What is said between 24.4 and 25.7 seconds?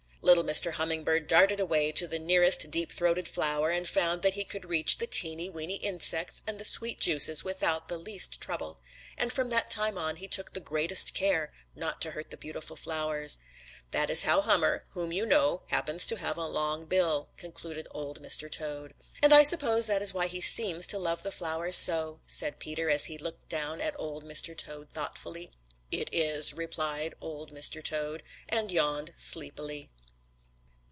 Toad thoughtfully.